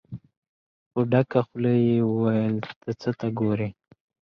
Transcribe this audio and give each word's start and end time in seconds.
په 0.91 0.99
ډکه 1.11 1.39
خوله 1.47 1.73
يې 1.85 1.97
وويل: 2.09 2.55
څه 3.01 3.09
ته 3.19 3.27
ګورئ؟ 3.39 3.69